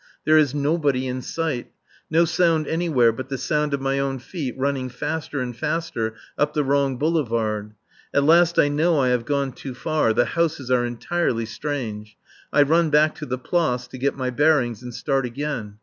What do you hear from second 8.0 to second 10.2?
At last I know I have gone too far,